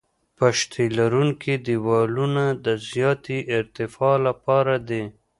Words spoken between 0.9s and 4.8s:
لرونکي دیوالونه د زیاتې ارتفاع لپاره